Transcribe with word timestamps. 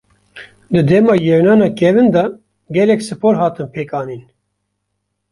Di 0.73 0.81
dema 0.91 1.15
Yewnana 1.25 1.67
kevin 1.79 2.13
de 2.13 2.23
gelek 2.75 3.01
Spor 3.07 3.35
hatin 3.41 3.67
pêk 3.73 3.91
anîn. 3.99 4.23